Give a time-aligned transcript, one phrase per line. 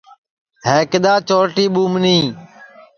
[0.65, 2.25] ہے کِدؔا چورٹی ٻُومنیں